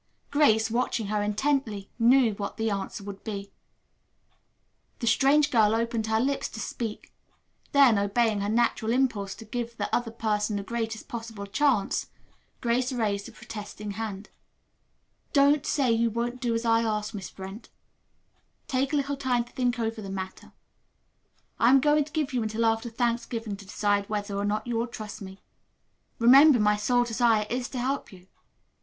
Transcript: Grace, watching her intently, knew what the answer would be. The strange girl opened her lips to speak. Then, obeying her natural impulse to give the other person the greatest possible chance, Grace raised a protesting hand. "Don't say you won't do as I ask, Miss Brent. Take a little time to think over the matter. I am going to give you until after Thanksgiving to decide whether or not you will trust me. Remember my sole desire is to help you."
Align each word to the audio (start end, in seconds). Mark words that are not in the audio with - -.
Grace, 0.31 0.71
watching 0.71 1.05
her 1.09 1.21
intently, 1.21 1.91
knew 1.99 2.33
what 2.33 2.57
the 2.57 2.71
answer 2.71 3.03
would 3.03 3.23
be. 3.23 3.51
The 4.97 5.05
strange 5.05 5.51
girl 5.51 5.75
opened 5.75 6.07
her 6.07 6.19
lips 6.19 6.49
to 6.49 6.59
speak. 6.59 7.13
Then, 7.71 7.99
obeying 7.99 8.41
her 8.41 8.49
natural 8.49 8.91
impulse 8.93 9.35
to 9.35 9.45
give 9.45 9.77
the 9.77 9.93
other 9.95 10.09
person 10.09 10.55
the 10.55 10.63
greatest 10.63 11.07
possible 11.07 11.45
chance, 11.45 12.07
Grace 12.61 12.91
raised 12.91 13.29
a 13.29 13.31
protesting 13.31 13.91
hand. 13.91 14.31
"Don't 15.33 15.67
say 15.67 15.91
you 15.91 16.09
won't 16.09 16.41
do 16.41 16.55
as 16.55 16.65
I 16.65 16.81
ask, 16.81 17.13
Miss 17.13 17.29
Brent. 17.29 17.69
Take 18.67 18.93
a 18.93 18.95
little 18.95 19.17
time 19.17 19.43
to 19.43 19.51
think 19.51 19.77
over 19.77 20.01
the 20.01 20.09
matter. 20.09 20.51
I 21.59 21.69
am 21.69 21.79
going 21.79 22.05
to 22.05 22.11
give 22.11 22.33
you 22.33 22.41
until 22.41 22.65
after 22.65 22.89
Thanksgiving 22.89 23.55
to 23.57 23.65
decide 23.67 24.09
whether 24.09 24.35
or 24.35 24.45
not 24.45 24.65
you 24.65 24.77
will 24.77 24.87
trust 24.87 25.21
me. 25.21 25.43
Remember 26.17 26.59
my 26.59 26.75
sole 26.75 27.03
desire 27.03 27.45
is 27.51 27.69
to 27.69 27.77
help 27.77 28.11
you." 28.11 28.25